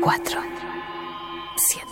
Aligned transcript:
4, 0.00 0.40
7. 1.56 1.86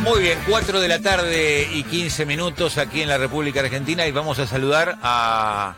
Muy 0.00 0.22
bien, 0.22 0.38
4 0.48 0.80
de 0.80 0.88
la 0.88 1.00
tarde 1.00 1.68
y 1.72 1.82
15 1.84 2.24
minutos 2.24 2.78
aquí 2.78 3.02
en 3.02 3.08
la 3.08 3.18
República 3.18 3.60
Argentina 3.60 4.06
y 4.06 4.12
vamos 4.12 4.38
a 4.38 4.46
saludar 4.46 4.98
a 5.02 5.74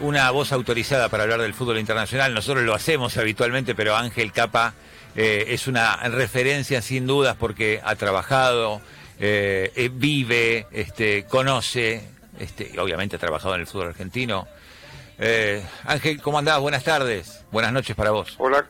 una 0.00 0.30
voz 0.30 0.52
autorizada 0.52 1.08
para 1.08 1.24
hablar 1.24 1.40
del 1.40 1.54
fútbol 1.54 1.78
internacional. 1.78 2.32
Nosotros 2.32 2.64
lo 2.64 2.74
hacemos 2.74 3.16
habitualmente, 3.16 3.74
pero 3.74 3.96
Ángel 3.96 4.32
Capa 4.32 4.74
eh, 5.16 5.46
es 5.48 5.66
una 5.66 5.96
referencia 6.08 6.80
sin 6.80 7.06
dudas 7.06 7.36
porque 7.36 7.80
ha 7.82 7.96
trabajado, 7.96 8.80
eh, 9.18 9.72
eh, 9.74 9.90
vive, 9.92 10.66
este, 10.70 11.24
conoce, 11.24 12.02
este, 12.38 12.78
obviamente 12.78 13.16
ha 13.16 13.18
trabajado 13.18 13.54
en 13.56 13.62
el 13.62 13.66
fútbol 13.66 13.88
argentino. 13.88 14.46
Ángel, 15.84 16.20
¿cómo 16.22 16.38
andás? 16.38 16.60
Buenas 16.60 16.84
tardes. 16.84 17.44
Buenas 17.50 17.72
noches 17.72 17.96
para 17.96 18.10
vos. 18.10 18.34
Hola, 18.38 18.66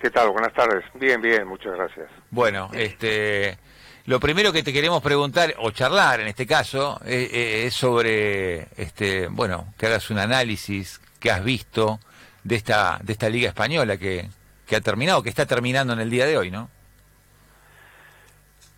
¿qué 0.00 0.10
tal? 0.10 0.30
Buenas 0.30 0.52
tardes. 0.52 0.84
Bien, 0.94 1.20
bien, 1.20 1.46
muchas 1.46 1.74
gracias. 1.74 2.08
Bueno, 2.30 2.70
este... 2.72 3.58
Lo 4.06 4.18
primero 4.18 4.50
que 4.52 4.62
te 4.62 4.72
queremos 4.72 5.02
preguntar, 5.02 5.54
o 5.58 5.70
charlar 5.70 6.20
en 6.20 6.26
este 6.26 6.46
caso, 6.46 7.00
es 7.04 7.72
sobre, 7.74 8.66
este, 8.76 9.28
bueno, 9.28 9.72
que 9.78 9.86
hagas 9.86 10.10
un 10.10 10.18
análisis 10.18 11.00
que 11.20 11.30
has 11.30 11.44
visto 11.44 12.00
de 12.42 12.56
esta, 12.56 12.98
de 13.02 13.12
esta 13.12 13.28
Liga 13.28 13.48
Española 13.48 13.98
que, 13.98 14.28
que 14.66 14.74
ha 14.74 14.80
terminado, 14.80 15.22
que 15.22 15.28
está 15.28 15.46
terminando 15.46 15.92
en 15.92 16.00
el 16.00 16.10
día 16.10 16.26
de 16.26 16.38
hoy, 16.38 16.50
¿no? 16.50 16.70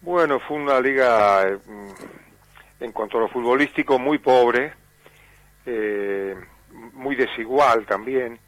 Bueno, 0.02 0.40
fue 0.40 0.56
una 0.58 0.80
liga, 0.80 1.48
eh, 1.48 1.58
en 2.80 2.92
cuanto 2.92 3.16
a 3.16 3.20
lo 3.20 3.28
futbolístico, 3.28 3.98
muy 3.98 4.18
pobre, 4.18 4.74
eh, 5.64 6.36
muy 6.92 7.16
desigual 7.16 7.86
también, 7.86 8.38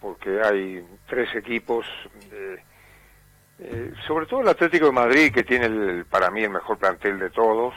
porque 0.00 0.40
hay 0.40 0.84
tres 1.06 1.34
equipos, 1.34 1.86
eh, 3.58 3.92
sobre 4.06 4.26
todo 4.26 4.40
el 4.40 4.48
Atlético 4.48 4.86
de 4.86 4.92
Madrid, 4.92 5.32
que 5.32 5.42
tiene 5.42 5.66
el, 5.66 6.04
para 6.04 6.30
mí 6.30 6.42
el 6.42 6.50
mejor 6.50 6.78
plantel 6.78 7.18
de 7.18 7.30
todos, 7.30 7.74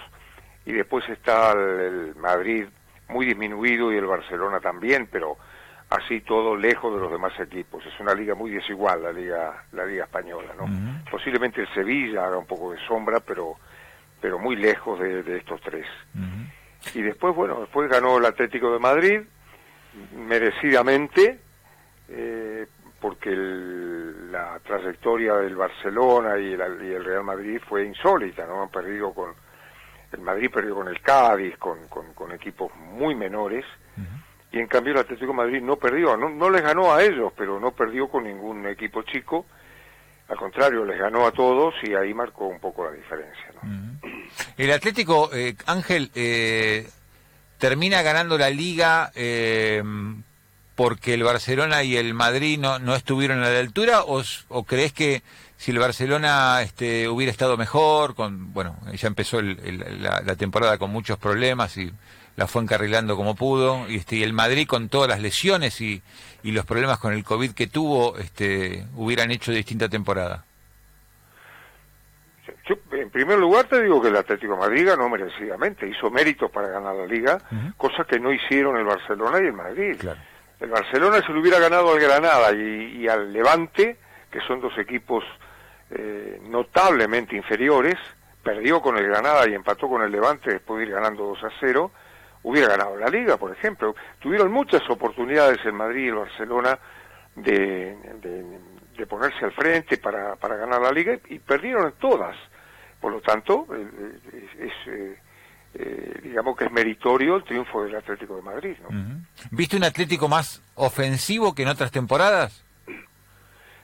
y 0.65 0.73
después 0.73 1.07
está 1.09 1.51
el 1.53 2.15
Madrid 2.15 2.65
muy 3.07 3.25
disminuido 3.25 3.91
y 3.91 3.97
el 3.97 4.05
Barcelona 4.05 4.59
también, 4.59 5.07
pero 5.11 5.37
así 5.89 6.21
todo 6.21 6.55
lejos 6.55 6.93
de 6.93 7.01
los 7.01 7.11
demás 7.11 7.37
equipos. 7.39 7.85
Es 7.85 7.99
una 7.99 8.13
liga 8.13 8.35
muy 8.35 8.51
desigual 8.51 9.03
la 9.03 9.11
liga 9.11 9.65
la 9.73 9.85
liga 9.85 10.05
española, 10.05 10.53
¿no? 10.57 10.65
Posiblemente 11.09 11.61
el 11.61 11.73
Sevilla 11.73 12.25
haga 12.25 12.37
un 12.37 12.45
poco 12.45 12.71
de 12.71 12.79
sombra, 12.87 13.19
pero 13.19 13.57
pero 14.21 14.39
muy 14.39 14.55
lejos 14.55 14.99
de, 14.99 15.37
estos 15.37 15.59
tres. 15.61 15.85
Y 16.93 17.01
después, 17.01 17.35
bueno, 17.35 17.59
después 17.59 17.89
ganó 17.89 18.17
el 18.17 18.25
Atlético 18.25 18.71
de 18.71 18.79
Madrid 18.79 19.21
merecidamente, 20.15 21.39
eh, 22.09 22.67
porque 22.99 23.31
la 23.35 24.59
trayectoria 24.59 25.35
del 25.35 25.55
Barcelona 25.55 26.37
y 26.37 26.53
el, 26.53 26.85
y 26.85 26.93
el, 26.93 27.03
Real 27.03 27.23
Madrid 27.23 27.59
fue 27.67 27.85
insólita, 27.85 28.45
¿no? 28.45 28.61
Han 28.63 28.69
perdido 28.69 29.13
con 29.13 29.33
el 30.11 30.19
Madrid 30.19 30.49
perdió 30.53 30.75
con 30.75 30.89
el 30.89 30.99
Cádiz, 31.01 31.57
con, 31.57 31.87
con, 31.87 32.31
equipos 32.33 32.69
muy 32.75 33.15
menores 33.15 33.65
y 34.51 34.59
en 34.59 34.67
cambio 34.67 34.91
el 34.93 34.99
Atlético 34.99 35.33
Madrid 35.33 35.61
no 35.61 35.77
perdió, 35.77 36.17
no, 36.17 36.29
no 36.29 36.49
les 36.49 36.61
ganó 36.61 36.93
a 36.93 37.01
ellos, 37.01 37.31
pero 37.37 37.59
no 37.59 37.71
perdió 37.71 38.09
con 38.09 38.25
ningún 38.25 38.67
equipo 38.67 39.03
chico, 39.03 39.45
al 40.31 40.37
contrario, 40.37 40.85
les 40.85 40.97
ganó 40.97 41.25
a 41.25 41.31
todos 41.31 41.73
y 41.83 41.93
ahí 41.93 42.13
marcó 42.13 42.47
un 42.47 42.59
poco 42.59 42.85
la 42.85 42.91
diferencia. 42.91 43.51
El 44.57 44.71
Atlético, 44.71 45.29
eh, 45.33 45.55
Ángel, 45.65 46.09
eh, 46.15 46.89
termina 47.61 48.01
ganando 48.01 48.39
la 48.39 48.49
liga 48.49 49.11
eh, 49.13 49.83
porque 50.75 51.13
el 51.13 51.21
Barcelona 51.21 51.83
y 51.83 51.95
el 51.95 52.15
Madrid 52.15 52.57
no, 52.57 52.79
no 52.79 52.95
estuvieron 52.95 53.43
a 53.43 53.49
la 53.51 53.59
altura 53.59 54.01
o, 54.03 54.23
crees 54.63 54.91
que 54.93 55.21
si 55.57 55.69
el 55.69 55.77
Barcelona 55.77 56.63
este, 56.63 57.07
hubiera 57.07 57.31
estado 57.31 57.57
mejor, 57.57 58.15
con 58.15 58.51
bueno, 58.51 58.79
ya 58.93 59.07
empezó 59.07 59.43
la, 59.43 60.21
la 60.25 60.35
temporada 60.35 60.79
con 60.79 60.89
muchos 60.89 61.19
problemas 61.19 61.77
y 61.77 61.91
la 62.35 62.47
fue 62.47 62.63
encarrilando 62.63 63.15
como 63.15 63.35
pudo, 63.35 63.87
y, 63.87 63.97
este, 63.97 64.15
y 64.15 64.23
el 64.23 64.33
Madrid 64.33 64.65
con 64.65 64.89
todas 64.89 65.07
las 65.07 65.19
lesiones 65.19 65.81
y, 65.81 66.01
y 66.41 66.53
los 66.53 66.65
problemas 66.65 66.97
con 66.97 67.13
el 67.13 67.23
COVID 67.23 67.51
que 67.51 67.67
tuvo, 67.67 68.17
este, 68.17 68.87
hubieran 68.95 69.29
hecho 69.29 69.51
distinta 69.51 69.87
temporada. 69.87 70.45
Yo, 72.67 72.75
primer 73.11 73.37
lugar 73.37 73.65
te 73.65 73.81
digo 73.81 74.01
que 74.01 74.07
el 74.07 74.15
Atlético 74.15 74.53
de 74.53 74.59
Madrid 74.59 74.87
ganó 74.87 75.09
merecidamente, 75.09 75.87
hizo 75.87 76.09
méritos 76.09 76.49
para 76.49 76.67
ganar 76.69 76.95
la 76.95 77.05
liga, 77.05 77.37
cosa 77.77 78.03
que 78.05 78.19
no 78.19 78.31
hicieron 78.31 78.77
el 78.77 78.85
Barcelona 78.85 79.39
y 79.41 79.47
el 79.47 79.53
Madrid. 79.53 79.97
El 80.59 80.69
Barcelona 80.69 81.21
se 81.25 81.31
lo 81.33 81.41
hubiera 81.41 81.59
ganado 81.59 81.91
al 81.91 81.99
Granada 81.99 82.51
y, 82.53 83.07
al 83.07 83.33
Levante, 83.33 83.97
que 84.29 84.39
son 84.41 84.61
dos 84.61 84.77
equipos 84.77 85.23
eh, 85.89 86.39
notablemente 86.43 87.35
inferiores, 87.35 87.95
perdió 88.43 88.81
con 88.81 88.97
el 88.97 89.07
Granada 89.07 89.47
y 89.47 89.53
empató 89.53 89.89
con 89.89 90.01
el 90.01 90.11
Levante 90.11 90.51
después 90.51 90.79
de 90.79 90.85
ir 90.85 90.91
ganando 90.93 91.25
2 91.25 91.43
a 91.43 91.49
0, 91.59 91.91
hubiera 92.43 92.69
ganado 92.69 92.95
la 92.95 93.07
liga, 93.07 93.37
por 93.37 93.51
ejemplo. 93.51 93.95
Tuvieron 94.19 94.51
muchas 94.51 94.87
oportunidades 94.89 95.59
en 95.65 95.75
Madrid 95.75 96.05
y 96.05 96.07
el 96.09 96.15
Barcelona 96.15 96.77
de, 97.35 97.95
de, 98.21 99.05
ponerse 99.07 99.43
al 99.43 99.51
frente 99.51 99.97
para, 99.97 100.35
para, 100.35 100.55
ganar 100.55 100.79
la 100.79 100.91
liga 100.91 101.17
y 101.27 101.39
perdieron 101.39 101.93
todas. 101.99 102.37
Por 103.01 103.11
lo 103.11 103.19
tanto, 103.19 103.67
eh, 103.75 103.87
eh, 104.31 104.47
es, 104.59 105.17
eh, 105.73 106.19
digamos 106.23 106.55
que 106.55 106.65
es 106.65 106.71
meritorio 106.71 107.35
el 107.35 107.43
triunfo 107.43 107.83
del 107.83 107.95
Atlético 107.95 108.35
de 108.35 108.41
Madrid. 108.43 108.75
¿no? 108.87 109.21
¿Viste 109.49 109.75
un 109.75 109.83
Atlético 109.83 110.29
más 110.29 110.61
ofensivo 110.75 111.53
que 111.53 111.63
en 111.63 111.69
otras 111.69 111.91
temporadas? 111.91 112.63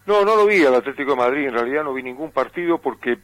No, 0.05 0.23
no 0.23 0.35
lo 0.35 0.45
vi 0.45 0.63
al 0.63 0.75
Atlético 0.75 1.11
de 1.11 1.17
Madrid. 1.17 1.47
En 1.47 1.53
realidad 1.53 1.83
no 1.83 1.93
vi 1.93 2.03
ningún 2.03 2.31
partido 2.31 2.77
porque, 2.77 3.17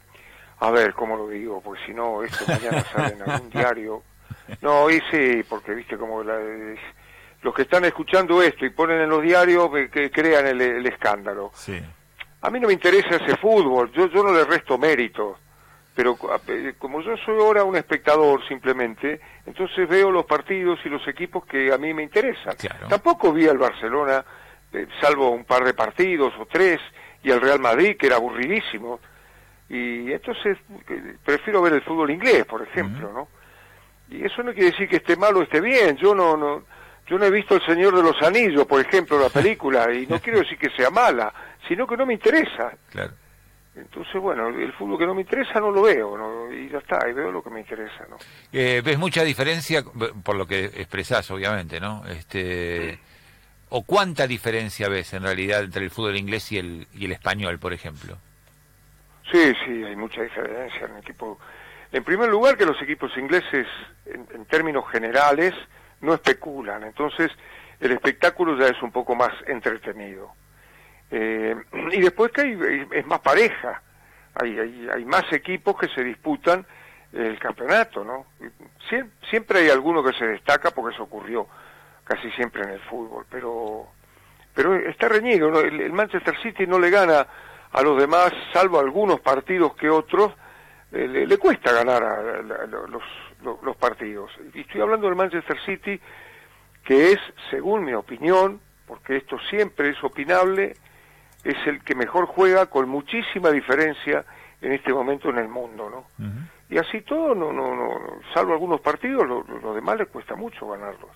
a 0.59 0.71
ver, 0.71 0.93
¿cómo 0.93 1.15
lo 1.15 1.29
digo? 1.29 1.61
Pues 1.61 1.79
si 1.85 1.93
no, 1.93 2.23
esto 2.23 2.43
mañana 2.47 2.83
sale 2.93 3.13
en 3.13 3.29
algún 3.29 3.49
diario 3.49 4.03
no, 4.61 4.87
sí, 5.11 5.43
porque 5.47 5.73
viste 5.73 5.97
como 5.97 6.23
los 6.23 7.53
que 7.55 7.61
están 7.61 7.85
escuchando 7.85 8.41
esto 8.41 8.65
y 8.65 8.69
ponen 8.69 9.01
en 9.01 9.09
los 9.09 9.21
diarios 9.21 9.69
que, 9.91 10.11
crean 10.11 10.47
el, 10.47 10.85
escándalo. 10.85 11.51
Sí. 11.53 11.81
A 12.41 12.49
mí 12.49 12.59
no 12.59 12.67
me 12.67 12.73
interesa 12.73 13.15
ese 13.15 13.37
fútbol, 13.37 13.91
yo, 13.93 14.07
yo 14.09 14.23
no 14.23 14.33
le 14.33 14.43
resto 14.43 14.77
mérito, 14.77 15.37
pero 15.95 16.17
como 16.79 17.01
yo 17.01 17.15
soy 17.17 17.37
ahora 17.37 17.63
un 17.63 17.75
espectador 17.75 18.45
simplemente, 18.47 19.19
entonces 19.45 19.87
veo 19.87 20.09
los 20.09 20.25
partidos 20.25 20.79
y 20.85 20.89
los 20.89 21.07
equipos 21.07 21.45
que 21.45 21.71
a 21.71 21.77
mí 21.77 21.93
me 21.93 22.03
interesan. 22.03 22.55
Tampoco 22.89 23.31
vi 23.31 23.47
al 23.47 23.57
Barcelona, 23.59 24.25
eh, 24.71 24.87
salvo 24.99 25.29
un 25.29 25.45
par 25.45 25.63
de 25.63 25.73
partidos 25.73 26.33
o 26.39 26.47
tres, 26.47 26.79
y 27.21 27.31
al 27.31 27.41
Real 27.41 27.59
Madrid, 27.59 27.95
que 27.97 28.07
era 28.07 28.15
aburridísimo. 28.15 28.99
Y 29.69 30.11
entonces 30.11 30.57
eh, 30.89 31.15
prefiero 31.23 31.61
ver 31.61 31.73
el 31.73 31.81
fútbol 31.83 32.09
inglés, 32.09 32.45
por 32.45 32.61
ejemplo, 32.61 33.11
¿no? 33.13 33.27
Y 34.09 34.25
eso 34.25 34.43
no 34.43 34.53
quiere 34.53 34.71
decir 34.71 34.89
que 34.89 34.97
esté 34.97 35.15
mal 35.15 35.35
o 35.37 35.43
esté 35.43 35.61
bien. 35.61 35.95
Yo 35.97 36.13
no, 36.13 36.35
no, 36.35 36.63
yo 37.07 37.17
no 37.17 37.25
he 37.25 37.31
visto 37.31 37.55
El 37.55 37.65
Señor 37.65 37.95
de 37.95 38.03
los 38.03 38.21
Anillos, 38.21 38.65
por 38.65 38.81
ejemplo, 38.81 39.19
la 39.19 39.29
película, 39.41 39.91
y 39.93 40.07
no 40.07 40.19
quiero 40.19 40.39
decir 40.39 40.57
que 40.57 40.69
sea 40.71 40.89
mala, 40.89 41.33
sino 41.67 41.85
que 41.85 41.97
no 41.97 42.05
me 42.05 42.13
interesa. 42.13 42.73
Claro. 42.89 43.13
Entonces, 43.75 44.22
bueno, 44.22 44.50
el 44.50 44.72
fútbol 44.73 45.00
que 45.00 45.06
no 45.06 45.16
me 45.16 45.22
interesa 45.22 45.59
no 45.59 45.72
lo 45.72 45.81
veo, 45.81 46.17
¿no? 46.17 46.53
y 46.53 46.69
ya 46.69 46.78
está, 46.78 47.09
y 47.09 47.13
veo 47.13 47.31
lo 47.31 47.44
que 47.44 47.50
me 47.50 47.61
interesa, 47.61 48.06
¿no? 48.07 48.17
Eh, 48.51 48.81
¿Ves 48.85 49.00
mucha 49.00 49.23
diferencia, 49.23 49.84
por 50.23 50.35
lo 50.35 50.45
que 50.45 50.66
expresás, 50.66 51.29
obviamente, 51.31 51.79
¿no? 51.79 52.06
Este, 52.06 53.00
¿O 53.69 53.84
cuánta 53.84 54.28
diferencia 54.28 54.88
ves, 54.89 55.13
en 55.13 55.23
realidad, 55.23 55.63
entre 55.63 55.84
el 55.84 55.89
fútbol 55.89 56.16
inglés 56.17 56.51
y 56.51 56.59
el, 56.59 56.88
y 56.94 57.06
el 57.06 57.13
español, 57.13 57.57
por 57.57 57.73
ejemplo? 57.73 58.17
Sí, 59.31 59.53
sí, 59.66 59.84
hay 59.84 59.95
mucha 59.95 60.22
diferencia. 60.22 60.85
En 60.85 60.91
el 60.91 60.97
equipo 61.00 61.40
en 61.94 62.03
primer 62.03 62.28
lugar, 62.28 62.57
que 62.57 62.66
los 62.66 62.81
equipos 62.81 63.16
ingleses, 63.17 63.67
en, 64.05 64.45
términos 64.45 64.84
generales, 64.91 65.53
no 66.01 66.16
especulan. 66.16 66.84
Entonces, 66.84 67.31
el 67.79 67.91
espectáculo 67.91 68.57
ya 68.57 68.67
es 68.67 68.81
un 68.81 68.91
poco 68.91 69.16
más 69.16 69.31
entretenido. 69.46 70.31
Eh, 71.15 71.55
y 71.91 72.01
después 72.01 72.31
que 72.31 72.41
hay, 72.41 72.87
es 72.91 73.05
más 73.05 73.19
pareja. 73.19 73.81
Hay, 74.35 74.57
hay, 74.91 75.05
más 75.05 75.31
equipos 75.31 75.77
que 75.77 75.87
se 75.89 76.03
disputan 76.03 76.65
el 77.13 77.37
campeonato, 77.37 78.03
¿no? 78.03 78.25
siempre 79.29 79.59
hay 79.59 79.69
alguno 79.69 80.03
que 80.03 80.17
se 80.17 80.25
destaca 80.25 80.71
porque 80.71 80.95
eso 80.95 81.03
ocurrió 81.03 81.47
casi 82.03 82.31
siempre 82.31 82.63
en 82.63 82.71
el 82.71 82.79
fútbol, 82.79 83.27
pero 83.29 83.87
pero 84.53 84.75
está 84.75 85.07
reñido, 85.09 85.59
el, 85.61 85.91
Manchester 85.93 86.35
City 86.41 86.67
no 86.67 86.77
le 86.79 86.89
gana 86.89 87.25
a 87.71 87.81
los 87.81 87.99
demás, 87.99 88.31
salvo 88.51 88.79
algunos 88.79 89.19
partidos 89.19 89.75
que 89.75 89.89
otros, 89.89 90.31
le, 90.91 91.37
cuesta 91.37 91.71
ganar 91.71 92.03
a, 92.03 92.41
los, 92.77 93.03
los, 93.63 93.75
partidos. 93.77 94.31
Y 94.53 94.61
estoy 94.61 94.81
hablando 94.81 95.07
del 95.07 95.15
Manchester 95.15 95.59
City, 95.65 95.99
que 96.85 97.13
es, 97.13 97.19
según 97.49 97.83
mi 97.83 97.93
opinión, 97.93 98.61
porque 98.85 99.17
esto 99.17 99.39
siempre 99.49 99.89
es 99.89 100.03
opinable, 100.03 100.75
es 101.43 101.57
el 101.67 101.84
que 101.84 101.95
mejor 101.95 102.25
juega 102.25 102.67
con 102.67 102.87
muchísima 102.87 103.51
diferencia 103.51 104.25
en 104.61 104.72
este 104.72 104.93
momento 104.93 105.29
en 105.29 105.37
el 105.37 105.49
mundo, 105.49 105.90
¿no? 105.90 106.05
Y 106.69 106.78
así 106.78 107.01
todo, 107.01 107.35
no, 107.35 107.51
no, 107.51 107.75
no, 107.75 107.90
salvo 108.34 108.53
algunos 108.53 108.81
partidos, 108.81 109.28
los 109.28 109.47
lo 109.61 109.73
demás 109.75 109.97
le 109.97 110.05
cuesta 110.05 110.35
mucho 110.35 110.67
ganarlos. 110.67 111.11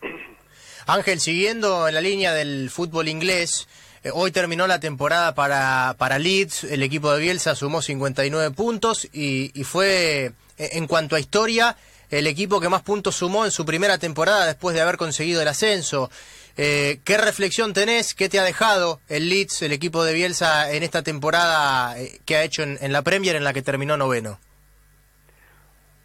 Ángel, 0.86 1.20
siguiendo 1.20 1.86
en 1.88 1.94
la 1.94 2.00
línea 2.00 2.32
del 2.32 2.70
fútbol 2.70 3.08
inglés, 3.08 3.68
eh, 4.02 4.10
hoy 4.14 4.30
terminó 4.30 4.66
la 4.66 4.80
temporada 4.80 5.34
para, 5.34 5.94
para 5.98 6.18
Leeds, 6.18 6.64
el 6.64 6.82
equipo 6.82 7.12
de 7.12 7.20
Bielsa 7.20 7.54
sumó 7.54 7.82
59 7.82 8.54
puntos 8.54 9.06
y, 9.12 9.50
y 9.58 9.64
fue, 9.64 10.26
eh, 10.26 10.32
en 10.56 10.86
cuanto 10.86 11.16
a 11.16 11.20
historia, 11.20 11.76
el 12.08 12.26
equipo 12.26 12.60
que 12.60 12.68
más 12.68 12.82
puntos 12.82 13.16
sumó 13.16 13.44
en 13.44 13.50
su 13.50 13.64
primera 13.64 13.98
temporada 13.98 14.46
después 14.46 14.74
de 14.74 14.80
haber 14.80 14.96
conseguido 14.96 15.42
el 15.42 15.48
ascenso. 15.48 16.10
Eh, 16.56 17.00
¿Qué 17.04 17.16
reflexión 17.16 17.72
tenés? 17.72 18.14
¿Qué 18.14 18.28
te 18.28 18.38
ha 18.38 18.44
dejado 18.44 19.00
el 19.08 19.28
Leeds, 19.28 19.62
el 19.62 19.72
equipo 19.72 20.04
de 20.04 20.14
Bielsa, 20.14 20.72
en 20.72 20.82
esta 20.82 21.02
temporada 21.02 21.94
que 22.24 22.36
ha 22.36 22.42
hecho 22.42 22.62
en, 22.62 22.92
la 22.92 23.02
Premier 23.02 23.36
en 23.36 23.44
la 23.44 23.52
que 23.52 23.62
terminó 23.62 23.96
noveno? 23.96 24.38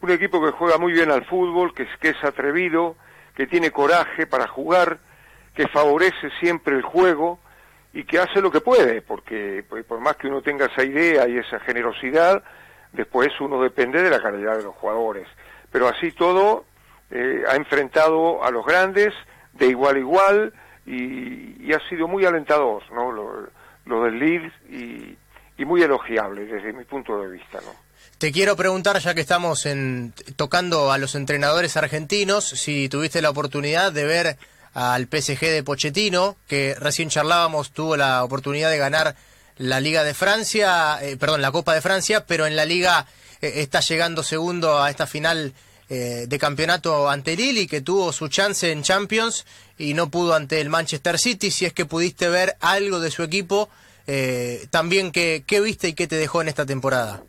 Un 0.02 0.12
equipo 0.12 0.44
que 0.44 0.52
juega 0.52 0.78
muy 0.78 0.94
bien 0.94 1.12
al 1.12 1.26
fútbol, 1.26 1.74
que, 1.74 1.88
que 2.00 2.10
es 2.10 2.24
atrevido, 2.24 2.96
que 3.36 3.48
tiene 3.48 3.72
coraje 3.72 4.28
para 4.28 4.48
jugar, 4.48 5.00
que 5.56 5.68
favorece 5.68 6.30
siempre 6.40 6.76
el 6.76 6.84
juego 6.84 7.40
y 7.94 8.04
que 8.04 8.20
hace 8.20 8.42
lo 8.42 8.52
que 8.52 8.62
puede, 8.62 9.02
porque 9.02 9.64
pues, 9.68 9.86
por 9.86 10.00
más 10.00 10.18
que 10.18 10.28
uno 10.28 10.42
tenga 10.42 10.66
esa 10.66 10.84
idea 10.84 11.28
y 11.28 11.38
esa 11.38 11.60
generosidad, 11.62 12.44
después 12.92 13.30
uno 13.40 13.62
depende 13.62 14.04
de 14.04 14.10
la 14.10 14.22
calidad 14.22 14.58
de 14.58 14.64
los 14.64 14.76
jugadores. 14.76 15.28
Pero 15.72 15.88
así 15.88 16.12
todo, 16.12 16.66
eh, 17.10 17.44
ha 17.48 17.56
enfrentado 17.56 18.44
a 18.44 18.52
los 18.52 18.66
grandes 18.66 19.14
de 19.56 19.68
igual 19.68 19.96
a 19.96 20.00
igual 20.00 20.54
y, 20.86 21.66
y 21.66 21.74
ha 21.74 21.80
sido 21.90 22.08
muy 22.08 22.26
alentador, 22.26 22.84
¿no? 22.94 23.12
Lo, 23.12 23.50
lo 23.86 24.04
del 24.04 24.20
Leeds 24.20 24.54
y, 24.70 25.18
y 25.58 25.66
muy 25.66 25.82
elogiable 25.82 26.46
desde 26.46 26.74
mi 26.74 26.84
punto 26.84 27.20
de 27.22 27.30
vista, 27.30 27.60
¿no? 27.62 27.86
Te 28.18 28.32
quiero 28.32 28.56
preguntar, 28.56 28.98
ya 29.00 29.14
que 29.14 29.22
estamos 29.22 29.66
en, 29.66 30.14
tocando 30.36 30.92
a 30.92 30.98
los 30.98 31.16
entrenadores 31.16 31.76
argentinos, 31.76 32.48
si 32.48 32.88
tuviste 32.88 33.22
la 33.22 33.30
oportunidad 33.30 33.92
de 33.92 34.06
ver 34.06 34.38
al 34.74 35.04
PSG 35.04 35.40
de 35.40 35.64
Pochettino, 35.64 36.38
que 36.48 36.76
recién 36.76 37.10
charlábamos, 37.10 37.72
tuvo 37.72 37.98
la 37.98 38.24
oportunidad 38.24 38.70
de 38.70 38.78
ganar 38.78 39.16
la 39.58 39.80
Liga 39.80 40.04
de 40.04 40.14
Francia, 40.14 40.98
eh, 41.02 41.18
perdón, 41.18 41.42
la 41.42 41.52
Copa 41.52 41.74
de 41.74 41.82
Francia, 41.82 42.26
pero 42.26 42.46
en 42.46 42.56
la 42.56 42.66
Liga 42.66 43.06
eh, 43.42 43.54
está 43.56 43.80
llegando 43.82 44.24
segundo 44.24 44.82
a 44.82 44.90
esta 44.90 45.08
final 45.08 45.54
eh, 45.90 46.26
de 46.28 46.40
campeonato 46.40 47.10
ante 47.10 47.36
Lille, 47.36 47.68
que 47.68 47.82
tuvo 47.82 48.12
su 48.12 48.28
chance 48.28 48.72
en 48.72 48.82
Champions 48.82 49.46
y 49.78 49.94
no 49.94 50.10
pudo 50.10 50.34
ante 50.34 50.60
el 50.62 50.70
Manchester 50.70 51.20
City. 51.20 51.52
Si 51.52 51.66
es 51.66 51.74
que 51.74 51.86
pudiste 51.86 52.28
ver 52.30 52.56
algo 52.60 53.00
de 53.00 53.12
su 53.12 53.24
equipo, 53.24 53.70
eh, 54.08 54.68
también 54.72 55.12
qué, 55.12 55.44
qué 55.46 55.62
viste 55.62 55.90
y 55.90 55.94
qué 55.94 56.08
te 56.08 56.16
dejó 56.16 56.42
en 56.42 56.48
esta 56.48 56.66
temporada. 56.66 57.24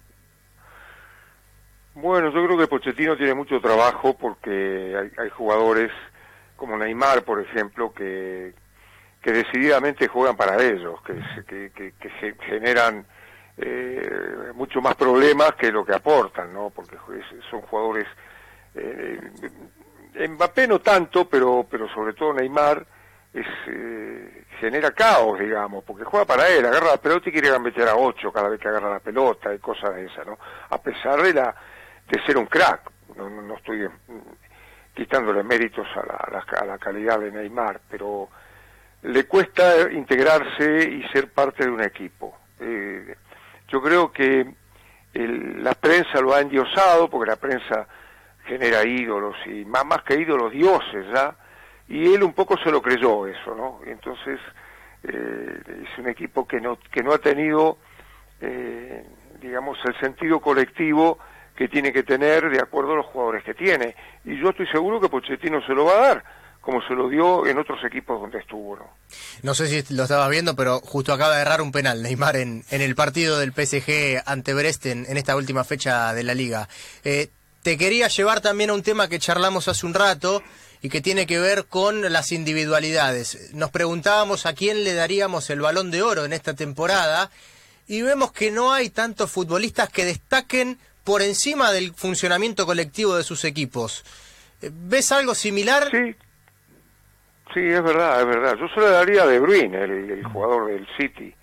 Bueno, 1.94 2.30
yo 2.32 2.44
creo 2.44 2.58
que 2.58 2.66
Pochettino 2.66 3.16
tiene 3.16 3.34
mucho 3.34 3.60
trabajo 3.60 4.16
porque 4.16 5.10
hay, 5.18 5.30
jugadores 5.30 5.90
como 6.56 6.76
Neymar, 6.76 7.24
por 7.24 7.40
ejemplo, 7.40 7.92
que, 7.92 8.54
que 9.22 9.32
decididamente 9.32 10.08
juegan 10.08 10.36
para 10.36 10.62
ellos, 10.62 11.00
que, 11.02 11.72
que 11.74 12.34
generan 12.48 13.06
eh, 13.58 14.52
mucho 14.54 14.82
más 14.82 14.94
problemas 14.96 15.54
que 15.54 15.72
lo 15.72 15.84
que 15.84 15.94
aportan, 15.94 16.52
¿no? 16.52 16.70
Porque 16.70 16.96
son 17.50 17.62
jugadores... 17.62 18.06
Eh, 18.76 20.28
Mbappé 20.28 20.66
no 20.66 20.80
tanto, 20.80 21.28
pero, 21.28 21.66
pero 21.70 21.88
sobre 21.88 22.14
todo 22.14 22.34
Neymar 22.34 22.86
es, 23.32 23.46
eh, 23.66 24.44
genera 24.60 24.92
caos, 24.92 25.38
digamos, 25.38 25.84
porque 25.84 26.04
juega 26.04 26.24
para 26.24 26.48
él, 26.48 26.64
agarra 26.64 26.92
la 26.92 26.96
pelota 26.96 27.28
y 27.28 27.32
quiere 27.32 27.58
meter 27.58 27.88
a 27.88 27.96
ocho 27.96 28.32
cada 28.32 28.48
vez 28.48 28.60
que 28.60 28.68
agarra 28.68 28.90
la 28.90 29.00
pelota 29.00 29.54
y 29.54 29.58
cosas 29.58 29.94
de 29.94 30.06
esas, 30.06 30.26
¿no? 30.26 30.38
A 30.70 30.80
pesar 30.80 31.22
de 31.22 31.34
la 31.34 31.54
de 32.08 32.22
ser 32.24 32.36
un 32.36 32.46
crack. 32.46 32.90
No, 33.16 33.28
no, 33.30 33.42
no 33.42 33.56
estoy 33.56 33.88
quitándole 34.94 35.42
méritos 35.42 35.86
a 35.94 36.06
la, 36.06 36.14
a, 36.14 36.30
la, 36.30 36.60
a 36.60 36.64
la, 36.64 36.78
calidad 36.78 37.18
de 37.18 37.30
Neymar, 37.30 37.80
pero 37.88 38.28
le 39.02 39.26
cuesta 39.26 39.90
integrarse 39.90 40.84
y 40.84 41.02
ser 41.08 41.30
parte 41.30 41.64
de 41.64 41.70
un 41.70 41.82
equipo. 41.82 42.36
Eh, 42.60 43.14
yo 43.68 43.82
creo 43.82 44.12
que 44.12 44.46
el, 45.14 45.62
la 45.62 45.74
prensa 45.74 46.20
lo 46.20 46.34
ha 46.34 46.40
endiosado, 46.40 47.08
porque 47.08 47.30
la 47.30 47.36
prensa 47.36 47.86
genera 48.46 48.84
ídolos, 48.84 49.36
y 49.46 49.64
más, 49.64 49.84
más 49.84 50.02
que 50.02 50.20
ídolos, 50.20 50.52
dioses, 50.52 51.06
¿ya? 51.14 51.36
Y 51.88 52.14
él 52.14 52.22
un 52.22 52.32
poco 52.32 52.56
se 52.58 52.70
lo 52.70 52.82
creyó 52.82 53.26
eso, 53.26 53.54
¿no? 53.54 53.80
Entonces, 53.86 54.40
eh, 55.04 55.60
es 55.84 55.98
un 55.98 56.08
equipo 56.08 56.46
que 56.46 56.60
no, 56.60 56.78
que 56.90 57.02
no 57.02 57.12
ha 57.12 57.18
tenido, 57.18 57.78
eh, 58.40 59.04
digamos, 59.40 59.78
el 59.84 59.98
sentido 60.00 60.40
colectivo 60.40 61.18
que 61.56 61.68
tiene 61.68 61.92
que 61.92 62.02
tener 62.02 62.50
de 62.50 62.60
acuerdo 62.60 62.92
a 62.92 62.96
los 62.96 63.06
jugadores 63.06 63.44
que 63.44 63.54
tiene. 63.54 63.94
Y 64.24 64.38
yo 64.40 64.50
estoy 64.50 64.66
seguro 64.66 65.00
que 65.00 65.08
Pochettino 65.08 65.64
se 65.64 65.72
lo 65.72 65.86
va 65.86 65.92
a 65.92 66.08
dar, 66.08 66.24
como 66.60 66.82
se 66.82 66.94
lo 66.94 67.08
dio 67.08 67.46
en 67.46 67.58
otros 67.58 67.82
equipos 67.84 68.20
donde 68.20 68.38
estuvo. 68.38 68.76
No, 68.76 68.90
no 69.42 69.54
sé 69.54 69.66
si 69.68 69.94
lo 69.94 70.02
estabas 70.02 70.28
viendo, 70.28 70.54
pero 70.56 70.80
justo 70.80 71.12
acaba 71.12 71.36
de 71.36 71.42
errar 71.42 71.62
un 71.62 71.72
penal 71.72 72.02
Neymar 72.02 72.36
en, 72.36 72.64
en 72.70 72.82
el 72.82 72.94
partido 72.94 73.38
del 73.38 73.52
PSG 73.52 74.22
ante 74.26 74.52
Brest 74.52 74.86
en, 74.86 75.06
en 75.08 75.16
esta 75.16 75.36
última 75.36 75.64
fecha 75.64 76.12
de 76.12 76.24
la 76.24 76.34
liga. 76.34 76.68
Eh, 77.04 77.30
te 77.66 77.76
quería 77.76 78.06
llevar 78.06 78.40
también 78.40 78.70
a 78.70 78.74
un 78.74 78.84
tema 78.84 79.08
que 79.08 79.18
charlamos 79.18 79.66
hace 79.66 79.86
un 79.86 79.92
rato 79.92 80.40
y 80.82 80.88
que 80.88 81.00
tiene 81.00 81.26
que 81.26 81.40
ver 81.40 81.64
con 81.64 82.12
las 82.12 82.30
individualidades. 82.30 83.52
Nos 83.54 83.72
preguntábamos 83.72 84.46
a 84.46 84.54
quién 84.54 84.84
le 84.84 84.94
daríamos 84.94 85.50
el 85.50 85.60
balón 85.60 85.90
de 85.90 86.00
oro 86.00 86.24
en 86.24 86.32
esta 86.32 86.54
temporada 86.54 87.28
y 87.88 88.02
vemos 88.02 88.30
que 88.30 88.52
no 88.52 88.72
hay 88.72 88.88
tantos 88.90 89.32
futbolistas 89.32 89.88
que 89.88 90.04
destaquen 90.04 90.78
por 91.02 91.22
encima 91.22 91.72
del 91.72 91.92
funcionamiento 91.92 92.66
colectivo 92.66 93.16
de 93.16 93.24
sus 93.24 93.44
equipos. 93.44 94.04
¿Ves 94.60 95.10
algo 95.10 95.34
similar? 95.34 95.88
Sí, 95.90 96.14
sí, 97.52 97.62
es 97.62 97.82
verdad, 97.82 98.20
es 98.20 98.26
verdad. 98.28 98.56
Yo 98.60 98.68
se 98.68 98.78
lo 98.78 98.90
daría 98.90 99.24
a 99.24 99.26
De 99.26 99.40
Bruyne, 99.40 99.82
el, 99.82 100.08
el 100.08 100.24
jugador 100.24 100.68
del 100.68 100.86
City. 100.96 101.34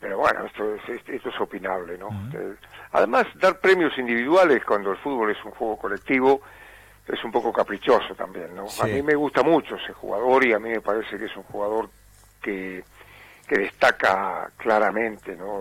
Pero 0.00 0.18
bueno, 0.18 0.44
esto 0.44 0.74
es, 0.74 1.00
esto 1.08 1.30
es 1.30 1.40
opinable, 1.40 1.96
¿no? 1.96 2.08
Uh 2.08 2.12
-huh. 2.12 2.56
Además, 2.94 3.26
dar 3.34 3.58
premios 3.58 3.98
individuales 3.98 4.64
cuando 4.64 4.92
el 4.92 4.96
fútbol 4.98 5.32
es 5.32 5.44
un 5.44 5.50
juego 5.50 5.76
colectivo 5.76 6.40
es 7.06 7.22
un 7.22 7.32
poco 7.32 7.52
caprichoso 7.52 8.14
también, 8.14 8.54
¿no? 8.54 8.68
Sí. 8.68 8.82
A 8.82 8.86
mí 8.86 9.02
me 9.02 9.14
gusta 9.14 9.42
mucho 9.42 9.76
ese 9.76 9.92
jugador 9.92 10.46
y 10.46 10.52
a 10.52 10.58
mí 10.58 10.70
me 10.70 10.80
parece 10.80 11.18
que 11.18 11.26
es 11.26 11.36
un 11.36 11.42
jugador 11.42 11.90
que, 12.40 12.82
que 13.46 13.58
destaca 13.58 14.50
claramente, 14.56 15.36
¿no? 15.36 15.60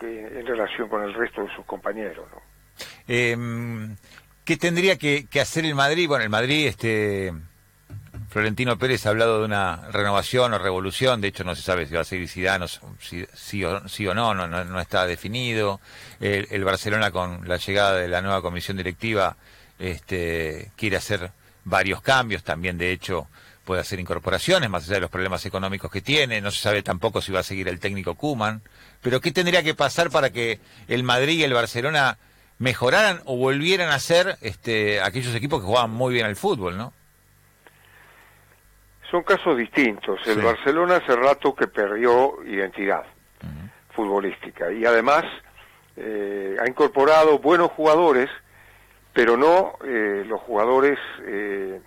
Que, 0.00 0.40
en 0.40 0.46
relación 0.46 0.88
con 0.88 1.02
el 1.02 1.12
resto 1.12 1.42
de 1.42 1.54
sus 1.54 1.66
compañeros. 1.66 2.26
¿no? 2.32 2.40
Eh, 3.06 3.36
¿Qué 4.42 4.56
tendría 4.56 4.96
que, 4.96 5.26
que, 5.26 5.38
hacer 5.38 5.66
el 5.66 5.74
Madrid? 5.74 6.08
Bueno, 6.08 6.24
el 6.24 6.30
Madrid, 6.30 6.66
este 6.66 7.30
Florentino 8.30 8.78
Pérez 8.78 9.06
ha 9.06 9.08
hablado 9.08 9.40
de 9.40 9.44
una 9.44 9.88
renovación 9.90 10.54
o 10.54 10.58
revolución, 10.58 11.20
de 11.20 11.28
hecho 11.28 11.42
no 11.42 11.56
se 11.56 11.62
sabe 11.62 11.86
si 11.86 11.94
va 11.94 12.02
a 12.02 12.04
seguir 12.04 12.28
Zidane, 12.28 12.66
si, 13.34 13.64
o, 13.64 13.88
sí 13.88 14.06
o 14.06 14.14
no, 14.14 14.34
no, 14.34 14.80
está 14.80 15.04
definido. 15.04 15.80
El, 16.20 16.46
el, 16.52 16.64
Barcelona 16.64 17.10
con 17.10 17.48
la 17.48 17.56
llegada 17.56 17.96
de 17.96 18.06
la 18.06 18.22
nueva 18.22 18.40
comisión 18.40 18.76
directiva 18.76 19.36
este, 19.80 20.70
quiere 20.76 20.96
hacer 20.96 21.32
varios 21.64 22.02
cambios, 22.02 22.44
también 22.44 22.78
de 22.78 22.92
hecho 22.92 23.26
puede 23.64 23.80
hacer 23.80 23.98
incorporaciones, 23.98 24.70
más 24.70 24.84
allá 24.84 24.94
de 24.94 25.00
los 25.00 25.10
problemas 25.10 25.44
económicos 25.44 25.90
que 25.90 26.00
tiene, 26.00 26.40
no 26.40 26.52
se 26.52 26.60
sabe 26.60 26.84
tampoco 26.84 27.20
si 27.20 27.32
va 27.32 27.40
a 27.40 27.44
seguir 27.44 27.66
el 27.66 27.80
técnico 27.80 28.14
Kuman. 28.14 28.62
Pero 29.02 29.20
¿qué 29.20 29.32
tendría 29.32 29.64
que 29.64 29.74
pasar 29.74 30.08
para 30.08 30.30
que 30.30 30.60
el 30.86 31.02
Madrid 31.02 31.40
y 31.40 31.42
el 31.44 31.52
Barcelona 31.52 32.18
mejoraran 32.58 33.22
o 33.24 33.36
volvieran 33.36 33.90
a 33.90 33.98
ser 33.98 34.38
este, 34.40 35.00
aquellos 35.00 35.34
equipos 35.34 35.60
que 35.60 35.66
jugaban 35.66 35.90
muy 35.90 36.14
bien 36.14 36.26
al 36.26 36.36
fútbol, 36.36 36.76
no? 36.76 36.92
Son 39.10 39.22
casos 39.22 39.56
distintos. 39.56 40.20
El 40.26 40.36
sí. 40.36 40.40
Barcelona 40.40 40.96
hace 40.96 41.16
rato 41.16 41.54
que 41.54 41.66
perdió 41.66 42.44
identidad 42.44 43.04
uh 43.42 43.46
-huh. 43.46 43.70
futbolística 43.94 44.70
y 44.72 44.84
además 44.84 45.24
eh, 45.96 46.56
ha 46.60 46.68
incorporado 46.68 47.38
buenos 47.38 47.72
jugadores, 47.72 48.30
pero 49.12 49.36
no 49.36 49.74
eh, 49.84 50.24
los 50.26 50.40
jugadores 50.42 50.98
eh, 51.24 51.80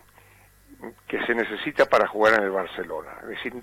que 1.08 1.26
se 1.26 1.34
necesita 1.34 1.86
para 1.86 2.08
jugar 2.08 2.34
en 2.34 2.44
el 2.44 2.52
Barcelona. 2.52 3.12
Es 3.24 3.30
decir, 3.30 3.54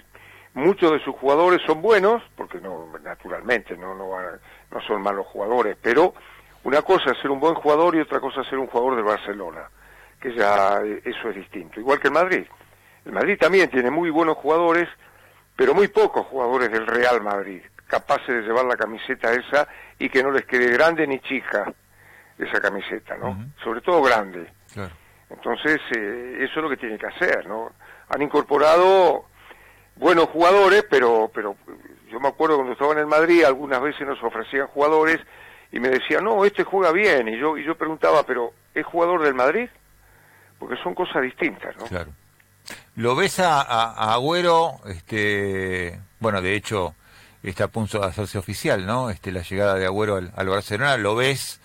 muchos 0.55 0.93
de 0.93 1.00
sus 1.00 1.14
jugadores 1.17 1.61
son 1.67 1.83
buenos, 1.83 2.23
porque 2.37 2.61
no, 2.61 2.88
naturalmente 3.02 3.76
no, 3.76 3.95
no, 3.95 4.11
no 4.71 4.81
son 4.87 5.02
malos 5.02 5.26
jugadores, 5.26 5.76
pero 5.83 6.14
una 6.64 6.81
cosa 6.81 7.12
es 7.12 7.19
ser 7.19 7.31
un 7.31 7.40
buen 7.40 7.55
jugador 7.55 7.95
y 7.95 8.00
otra 8.00 8.21
cosa 8.21 8.40
es 8.40 8.49
ser 8.49 8.59
un 8.59 8.69
jugador 8.69 8.97
del 8.97 9.05
Barcelona, 9.05 9.69
que 10.19 10.35
ya 10.35 10.81
eso 11.05 11.29
es 11.29 11.37
distinto. 11.37 11.79
Igual 11.79 12.00
que 12.00 12.09
el 12.09 12.14
Madrid. 12.14 12.47
El 13.04 13.12
Madrid 13.12 13.38
también 13.38 13.71
tiene 13.71 13.90
muy 13.90 14.11
buenos 14.11 14.37
jugadores, 14.37 14.88
pero 15.57 15.75
muy 15.75 15.88
pocos 15.88 16.26
jugadores 16.26 16.71
del 16.71 16.87
Real 16.87 17.21
Madrid, 17.23 17.62
capaces 17.87 18.28
de 18.28 18.42
llevar 18.42 18.64
la 18.64 18.76
camiseta 18.76 19.33
esa 19.33 19.69
y 19.99 20.09
que 20.09 20.23
no 20.23 20.30
les 20.30 20.45
quede 20.47 20.71
grande 20.73 21.07
ni 21.07 21.21
chica 21.21 21.73
esa 22.38 22.61
camiseta, 22.61 23.16
¿no? 23.16 23.30
Uh 23.30 23.35
-huh. 23.35 23.64
Sobre 23.64 23.80
todo 23.80 24.02
grande. 24.02 24.50
Claro. 24.73 24.95
Entonces, 25.28 25.80
eh, 25.97 26.38
eso 26.40 26.54
es 26.57 26.62
lo 26.62 26.71
que 26.71 26.76
tiene 26.76 26.99
que 26.99 27.07
hacer, 27.07 27.47
¿no? 27.47 27.73
Han 28.09 28.23
incorporado 28.23 29.26
buenos 29.97 30.26
jugadores, 30.30 30.85
pero, 30.90 31.30
pero 31.33 31.57
yo 32.11 32.19
me 32.19 32.28
acuerdo 32.28 32.57
cuando 32.57 32.73
estaba 32.73 32.92
en 32.92 32.99
el 32.99 33.07
Madrid, 33.07 33.45
algunas 33.45 33.80
veces 33.80 34.07
nos 34.07 34.23
ofrecían 34.23 34.66
jugadores 34.69 35.19
y 35.71 35.78
me 35.78 35.88
decían, 35.88 36.25
no, 36.25 36.45
este 36.45 36.64
juega 36.64 36.90
bien. 36.90 37.28
Y 37.28 37.38
yo, 37.38 37.57
y 37.57 37.64
yo 37.64 37.76
preguntaba, 37.76 38.25
pero 38.25 38.52
¿es 38.75 38.85
jugador 38.85 39.23
del 39.23 39.35
Madrid? 39.35 39.69
Porque 40.59 40.76
son 40.83 40.95
cosas 40.95 41.23
distintas, 41.23 41.76
¿no? 41.76 41.87
Claro. 41.87 42.11
¿Lo 42.97 43.17
ves 43.17 43.41
a, 43.41 43.61
a, 43.61 43.93
a 43.93 44.15
Agüero, 44.15 44.81
este, 44.87 45.99
bueno, 46.19 46.43
de 46.43 46.55
hecho, 46.55 46.95
está 47.43 47.65
a 47.65 47.69
punto 47.69 48.00
de 48.00 48.07
hacerse 48.07 48.39
oficial, 48.39 48.87
¿no? 48.87 49.11
Este, 49.11 49.33
la 49.33 49.43
llegada 49.43 49.75
de 49.75 49.87
Agüero 49.87 50.17
al, 50.17 50.33
al 50.37 50.49
Barcelona, 50.49 50.97
¿lo 50.97 51.15
ves 51.15 51.61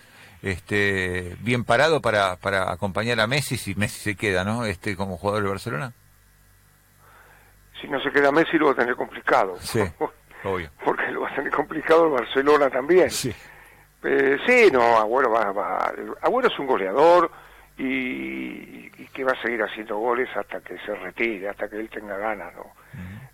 este, 0.46 1.36
bien 1.40 1.64
parado 1.64 2.02
para, 2.02 2.36
para 2.36 2.72
acompañar 2.72 3.20
a 3.20 3.28
Messi 3.28 3.58
si 3.58 3.74
Messi 3.76 4.00
se 4.00 4.16
queda, 4.16 4.44
¿no? 4.44 4.66
Este, 4.66 4.96
como 4.96 5.18
jugador 5.18 5.42
del 5.42 5.52
Barcelona. 5.52 5.94
Si 7.82 7.88
no 7.88 8.00
se 8.00 8.12
queda 8.12 8.32
Messi 8.32 8.58
lo 8.58 8.68
va 8.68 8.72
a 8.74 8.76
tener 8.76 8.96
complicado. 8.96 9.58
Sí, 9.60 9.82
obvio. 10.44 10.70
Porque 10.84 11.12
lo 11.12 11.22
va 11.22 11.30
a 11.30 11.36
tener 11.36 11.52
complicado 11.52 12.06
el 12.06 12.12
Barcelona 12.12 12.70
también. 12.70 13.10
Sí. 13.10 13.34
Eh, 14.04 14.38
sí, 14.46 14.70
no, 14.72 15.00
Agüero 15.00 15.32
va, 15.32 15.52
va, 15.52 15.94
Agüero 16.22 16.48
es 16.48 16.60
un 16.60 16.68
goleador 16.68 17.32
y, 17.78 18.92
y 18.98 19.10
que 19.14 19.24
va 19.24 19.34
a 19.34 19.42
seguir 19.42 19.62
haciendo 19.62 19.98
goles 19.98 20.30
hasta 20.36 20.62
que 20.62 20.78
se 20.80 20.96
retire, 20.96 21.50
hasta 21.50 21.70
que 21.70 21.80
él 21.80 21.90
tenga 21.90 22.18
ganas, 22.18 22.54
¿no? 22.56 22.74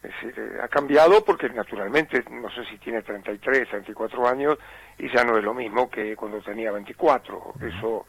Es 0.03 0.11
decir, 0.13 0.33
eh, 0.35 0.59
ha 0.61 0.67
cambiado 0.67 1.23
porque 1.23 1.47
naturalmente, 1.49 2.23
no 2.31 2.49
sé 2.49 2.65
si 2.65 2.77
tiene 2.79 3.03
33, 3.03 3.69
34 3.69 4.27
años 4.27 4.57
y 4.97 5.09
ya 5.09 5.23
no 5.23 5.37
es 5.37 5.43
lo 5.43 5.53
mismo 5.53 5.89
que 5.89 6.15
cuando 6.15 6.41
tenía 6.41 6.71
24. 6.71 7.53
Eso 7.61 8.07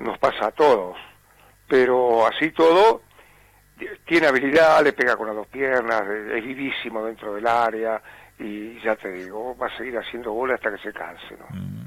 nos 0.00 0.18
pasa 0.18 0.48
a 0.48 0.50
todos. 0.50 0.98
Pero 1.66 2.26
así 2.26 2.50
todo, 2.50 3.02
tiene 4.04 4.26
habilidad, 4.26 4.84
le 4.84 4.92
pega 4.92 5.16
con 5.16 5.26
las 5.26 5.36
dos 5.36 5.46
piernas, 5.46 6.02
eh, 6.06 6.38
es 6.38 6.44
vivísimo 6.44 7.02
dentro 7.04 7.34
del 7.34 7.46
área 7.46 8.02
y 8.38 8.78
ya 8.80 8.96
te 8.96 9.10
digo, 9.10 9.56
va 9.56 9.68
a 9.68 9.76
seguir 9.76 9.96
haciendo 9.96 10.32
goles 10.32 10.56
hasta 10.56 10.70
que 10.76 10.82
se 10.82 10.92
canse, 10.92 11.36
¿no? 11.38 11.81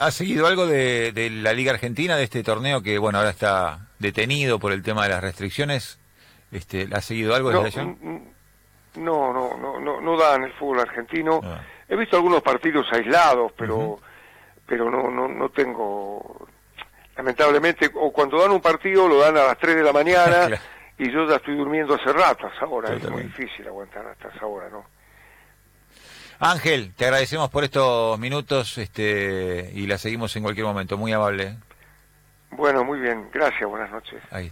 ¿Ha 0.00 0.10
seguido 0.10 0.46
algo 0.46 0.66
de, 0.66 1.12
de 1.12 1.28
la 1.28 1.52
Liga 1.52 1.72
Argentina, 1.72 2.16
de 2.16 2.24
este 2.24 2.42
torneo 2.42 2.82
que, 2.82 2.98
bueno, 2.98 3.18
ahora 3.18 3.30
está 3.30 3.88
detenido 3.98 4.58
por 4.58 4.72
el 4.72 4.82
tema 4.82 5.02
de 5.04 5.10
las 5.10 5.20
restricciones? 5.22 5.98
Este, 6.50 6.88
¿Ha 6.92 7.00
seguido 7.02 7.34
algo 7.34 7.50
desde 7.50 7.84
No, 7.84 7.90
allá? 7.92 7.96
no, 8.96 9.32
no, 9.32 9.56
no, 9.58 9.78
no, 9.78 10.00
no 10.00 10.16
da 10.16 10.36
en 10.36 10.44
el 10.44 10.52
fútbol 10.54 10.80
argentino. 10.80 11.40
Ah. 11.44 11.60
He 11.88 11.96
visto 11.96 12.16
algunos 12.16 12.42
partidos 12.42 12.86
aislados, 12.92 13.52
pero, 13.58 13.98
pero 14.66 14.90
no, 14.90 15.10
no, 15.10 15.28
no 15.28 15.48
tengo, 15.50 16.48
lamentablemente, 17.16 17.90
o 17.94 18.10
cuando 18.12 18.40
dan 18.40 18.52
un 18.52 18.60
partido 18.60 19.06
lo 19.06 19.18
dan 19.20 19.36
a 19.36 19.44
las 19.44 19.58
3 19.58 19.76
de 19.76 19.82
la 19.82 19.92
mañana 19.92 20.46
Claro. 20.46 20.56
y 20.98 21.12
yo 21.12 21.28
ya 21.28 21.36
estoy 21.36 21.56
durmiendo 21.56 21.94
hace 21.94 22.12
rato, 22.12 22.46
hasta 22.46 22.64
ahora. 22.64 22.94
Es 22.94 23.08
muy 23.10 23.24
difícil 23.24 23.66
aguantar 23.66 24.06
hasta 24.06 24.28
esa 24.28 24.46
hora, 24.46 24.68
¿no? 24.70 24.84
Ángel, 26.42 26.94
te 26.96 27.04
agradecemos 27.04 27.50
por 27.50 27.64
estos 27.64 28.18
minutos 28.18 28.78
este, 28.78 29.70
y 29.74 29.86
la 29.86 29.98
seguimos 29.98 30.34
en 30.36 30.42
cualquier 30.42 30.64
momento. 30.64 30.96
Muy 30.96 31.12
amable. 31.12 31.42
¿eh? 31.42 31.56
Bueno, 32.52 32.82
muy 32.82 32.98
bien. 32.98 33.28
Gracias. 33.30 33.68
Buenas 33.68 33.90
noches. 33.90 34.22
Ahí 34.30 34.48